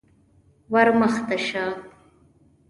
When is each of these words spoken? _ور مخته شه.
_ور 0.71 0.87
مخته 0.99 1.37
شه. 1.47 1.65